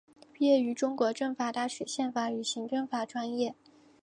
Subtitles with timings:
[0.33, 3.53] 毕业于中国政法大学宪法与行政法专业。